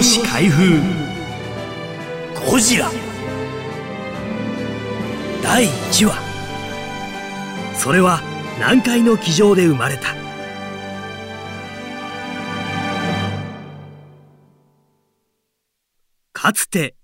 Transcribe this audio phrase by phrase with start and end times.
[0.00, 0.80] 後史開封。
[2.50, 2.90] ゴジラ。
[5.42, 6.14] 第1話。
[7.74, 8.22] それは
[8.56, 10.14] 南海の気上で生まれた。
[16.32, 16.94] かつて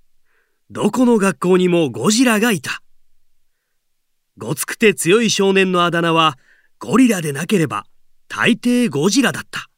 [0.71, 2.83] どこの学校にもゴジラがいた。
[4.39, 6.39] ごつくて強い少年のあだ名は
[6.79, 7.85] ゴリラでなければ
[8.29, 9.69] 大抵ゴジラだった。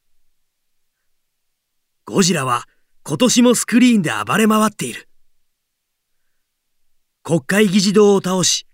[2.05, 2.63] ゴジラは
[3.09, 5.09] 今年もスクリーンで暴れ回っている。
[7.23, 8.67] 国会議事堂を倒し、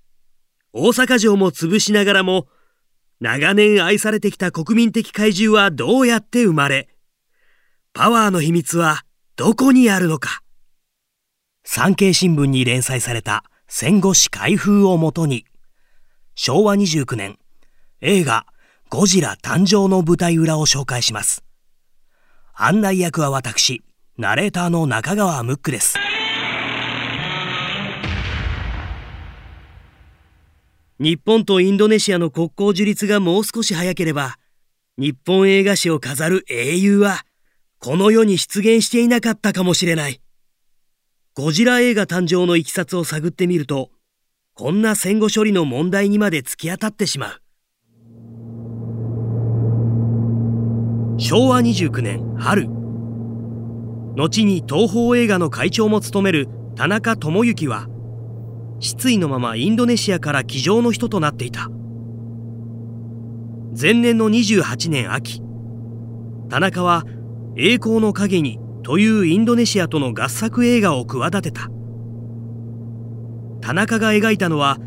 [0.74, 2.46] 大阪城も潰しながらも、
[3.22, 6.90] 長年愛されてきた国民的怪獣はどうやって生まれ、
[7.94, 9.06] パワーの秘密は
[9.38, 10.42] どこにあるのか。
[11.64, 15.46] 産経新聞に連載された戦後史開封をもとに、
[16.36, 17.40] 昭和29年、
[18.02, 18.46] 映画
[18.90, 21.46] ゴジラ誕生の舞台裏を紹介します。
[22.54, 23.82] 案内役は私、
[24.18, 25.98] ナレーターの中川ムックです。
[30.98, 34.38] 日本とインドネシアの国交樹立がもう少し早ければ、
[34.98, 37.26] 日本映画史を飾る英雄は、
[37.80, 40.22] この世に出現していなかったかもしれない。
[41.34, 43.92] ゴジラ映画誕生のいきさつを探ってみると、
[44.54, 47.42] こんな戦後処理の問題にまで突き当たってしまう。
[51.20, 52.85] 昭和29年春
[54.16, 57.88] 後に東宝映画の会長も務める田中智之は
[58.80, 61.70] 失意のままインドネシアから机上の人となっていた。
[63.78, 65.42] 前年の28年秋
[66.50, 67.04] 田中は
[67.58, 71.70] 「栄光の影に」というインドネシアとの合作映画を企てた。
[73.60, 74.78] 田中が描いたのは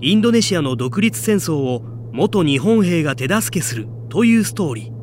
[0.00, 1.82] インドネシアの独立戦争を
[2.12, 4.98] 元日本兵が手助けするというストーリー。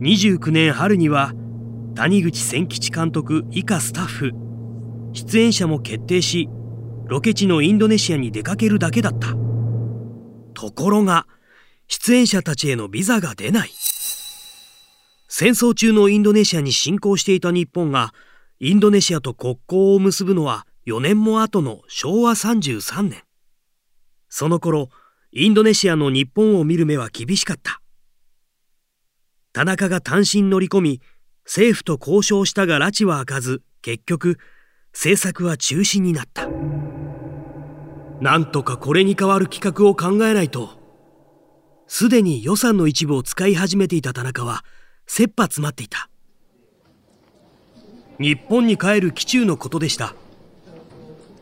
[0.00, 1.32] 29年春には
[1.98, 4.30] 谷口千吉監督以下スタッフ。
[5.14, 6.48] 出演者も決定し
[7.06, 9.34] ロケ地のインドネシアに出かけるだけだった。
[10.54, 11.26] ところが
[11.88, 13.70] 出演者たちへのビザが出ない。
[15.26, 18.14] 戦争中のインドネシアに侵攻していた日本が
[18.60, 23.24] インドネシアと国交を結ぶのは4年も後の昭和33年。
[24.28, 24.88] その頃
[25.32, 27.80] インドネシアの日本を見る目は厳しかった。
[29.52, 31.00] 田中が単身乗り込み、
[31.48, 34.38] 政府と交渉したが拉致は開かず、結局、
[34.92, 36.46] 制作は中止になった。
[38.20, 40.78] なんとかこれに代わる企画を考えないと。
[41.86, 44.62] すでに予算の一部を使い始めていた田中は、
[45.06, 46.10] 切羽詰まっていた。
[48.20, 50.14] 日本に帰る機中のことでした。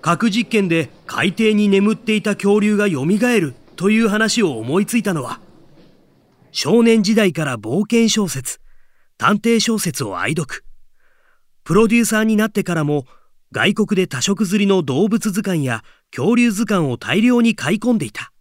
[0.02, 5.40] 核実験で海底に眠っていた恐竜が蘇るという話を思いついたのは、
[6.52, 8.60] 少年時代から冒険小説、
[9.18, 10.64] 探偵小説を愛読。
[11.64, 13.06] プロデューサーになってからも
[13.52, 15.82] 外国で多色釣りの動物図鑑や
[16.14, 18.32] 恐竜図鑑を大量に買い込んでいた。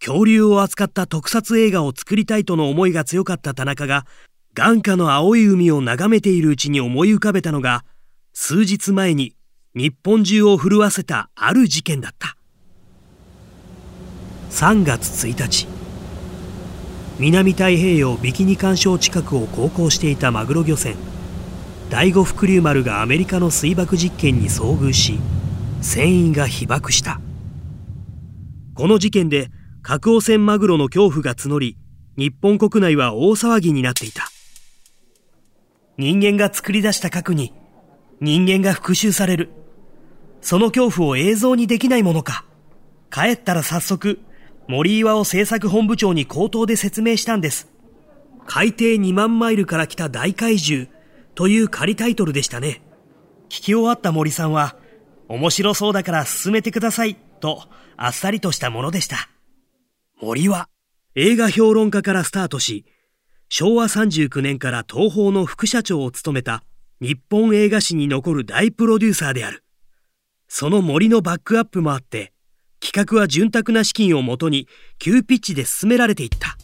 [0.00, 4.06] 恐竜を扱った特撮映画を作りたいとの思いが強かった田中が
[4.54, 7.84] 眼下の青い海を眺めているうちに思い浮かべたのが
[8.32, 9.36] 数日前に
[9.74, 12.36] 日本中を震わせたある事件だった
[14.50, 15.79] 3月1日
[17.20, 20.96] 南太平洋ビキニ干渉近くを航行していたマグロ漁船。
[21.90, 25.18] 第五福竜丸がアメリカの水爆実験に遭遇し
[25.82, 27.20] 船員が被爆した。
[28.74, 29.50] この事件で
[29.82, 31.76] 核汚染マグロの恐怖が募り
[32.16, 34.30] 日本国内は大騒ぎになっていた。
[35.98, 37.52] 人間が作り出した核に
[38.22, 39.50] 人間が復讐される。
[40.40, 42.46] その恐怖を映像にできないものか。
[43.10, 44.20] 帰ったら早速
[44.70, 47.68] 森岩を政策本部長に口頭で説明したんです。
[48.46, 50.86] 海底2万マイルから来た大怪獣
[51.34, 52.80] という仮タイトルでしたね。
[53.46, 54.76] 聞き終わった森さんは、
[55.26, 57.64] 面白そうだから進めてくださいと
[57.96, 59.28] あっさりとしたものでした。
[60.20, 60.68] 森は
[61.16, 62.84] 映画評論家からスタートし、
[63.48, 66.62] 昭和39年から東宝の副社長を務めた
[67.00, 69.64] 日本映画史に残る大プロデューサーである。
[70.46, 72.32] その森のバックアップもあって、
[72.80, 74.66] 企画は潤沢な資金をもとに
[74.98, 76.56] 急ピッチで進められていった。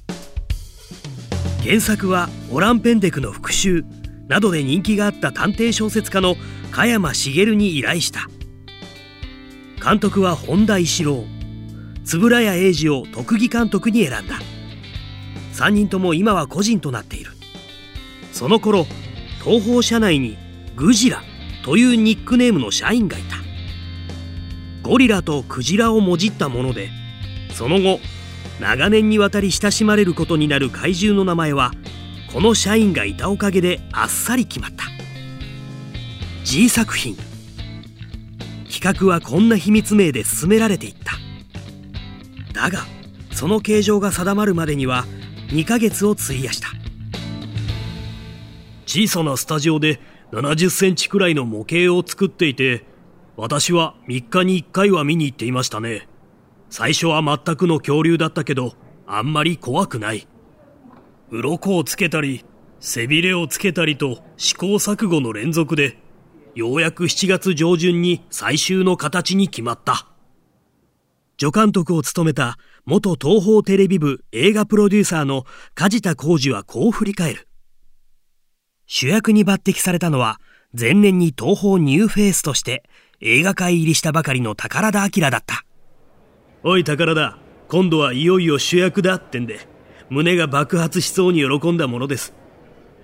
[1.62, 3.82] 原作はオランペンデクの復讐
[4.28, 6.36] などで人気があった探偵小説家の
[6.70, 8.28] 加山茂に依頼した。
[9.82, 11.24] 監督は本田石郎
[12.12, 14.38] 円谷英二を特技監督に選んだ。
[15.52, 17.32] 3人とも今は個人となっている。
[18.32, 18.86] その頃
[19.42, 20.36] 東宝社内に
[20.76, 21.22] グジラ
[21.64, 23.45] というニックネームの社員がいた。
[24.86, 26.90] ゴリラとクジラをもじったもので
[27.52, 27.98] その後
[28.60, 31.72] 長年にわたり親しまれることになる怪獣の名前は
[32.32, 34.84] この社員がいたおかげであっさり決まった。
[36.44, 37.16] G 作品。
[38.70, 41.12] 企画はこんな秘密名で進められていった。
[42.52, 42.84] だが
[43.32, 45.06] その形状が定まるまでには
[45.48, 46.68] 2ヶ月を費やした。
[48.86, 50.00] 小さなスタジオで
[50.32, 52.84] 70センチくらいの模型を作っていて
[53.36, 56.08] 私は3日に1回は見に行っていましたね。
[56.70, 58.74] 最初は全くの恐竜だったけど
[59.06, 60.26] あんまり怖くない。
[61.30, 62.44] 鱗をつけたり
[62.80, 65.98] 背びれをつけたりと試行錯誤の連続で
[66.54, 70.08] ようやく7月上旬に最終の形に決まった。
[71.38, 72.56] 助監督を務めた
[72.86, 75.44] 元東宝テレビ部映画プロデューサーの
[75.74, 77.48] 梶田浩二はこう振り返る。
[78.86, 80.40] 主役に抜擢されたのは
[80.78, 82.84] 前年に東宝ニューフェイスとして
[83.20, 85.64] 映画界入りしたばかりの宝田明だった。
[86.62, 87.38] おい宝田。
[87.68, 89.66] 今度はいよいよ主役だってんで。
[90.08, 92.34] 胸が爆発しそうに喜んだものです。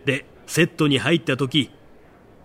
[0.05, 1.71] でセットに入った時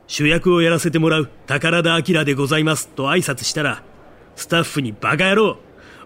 [0.07, 3.83] 主役をやらせてもらう宝田明でございますと挨拶したら
[4.35, 5.57] スタッフにバカ野郎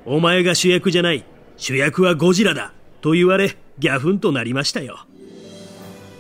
[0.06, 1.26] お前が主役じゃない
[1.58, 5.06] 主役はゴジラだと言われギャフンとなりましたよ。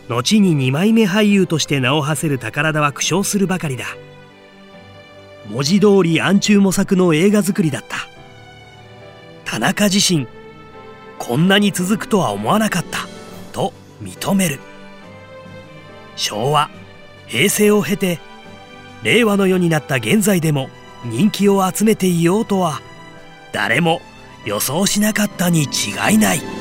[0.09, 3.85] 後に2枚目俳優として名を馳せる宝田は苦笑するばかりだ
[5.51, 7.97] 文字通り暗中模索の映画作りだった
[9.43, 10.25] 田中自身
[11.19, 12.99] こんなに続くとは思わなかった
[13.51, 14.59] と認める
[16.15, 16.69] 昭和
[17.27, 18.19] 平成を経て
[19.03, 20.69] 令和の世になった現在でも
[21.05, 22.79] 人気を集めていようとは
[23.51, 23.99] 誰も
[24.45, 26.60] 予想しなかったに違いない。